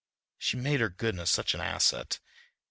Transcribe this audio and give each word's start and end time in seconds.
She 0.39 0.57
made 0.57 0.79
her 0.79 0.89
goodness 0.89 1.29
such 1.29 1.53
an 1.53 1.61
asset. 1.61 2.17